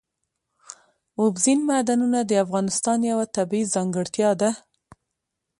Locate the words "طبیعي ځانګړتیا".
3.35-4.29